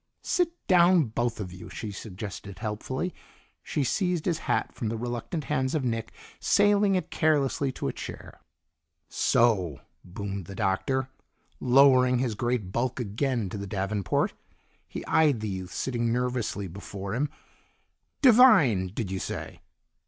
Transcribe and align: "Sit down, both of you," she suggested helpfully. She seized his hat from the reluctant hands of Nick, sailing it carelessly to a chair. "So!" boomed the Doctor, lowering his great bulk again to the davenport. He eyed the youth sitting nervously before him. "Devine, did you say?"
"Sit 0.23 0.49
down, 0.65 1.03
both 1.09 1.39
of 1.39 1.53
you," 1.53 1.69
she 1.69 1.91
suggested 1.91 2.57
helpfully. 2.57 3.13
She 3.61 3.83
seized 3.83 4.25
his 4.25 4.39
hat 4.49 4.73
from 4.73 4.89
the 4.89 4.97
reluctant 4.97 5.43
hands 5.43 5.75
of 5.75 5.83
Nick, 5.85 6.11
sailing 6.39 6.95
it 6.95 7.11
carelessly 7.11 7.71
to 7.73 7.87
a 7.87 7.93
chair. 7.93 8.39
"So!" 9.09 9.79
boomed 10.03 10.45
the 10.47 10.55
Doctor, 10.55 11.09
lowering 11.59 12.17
his 12.17 12.33
great 12.33 12.71
bulk 12.71 12.99
again 12.99 13.47
to 13.49 13.59
the 13.59 13.67
davenport. 13.67 14.33
He 14.87 15.05
eyed 15.05 15.39
the 15.39 15.49
youth 15.49 15.71
sitting 15.71 16.11
nervously 16.11 16.67
before 16.67 17.13
him. 17.13 17.29
"Devine, 18.23 18.87
did 18.87 19.11
you 19.11 19.19
say?" 19.19 19.61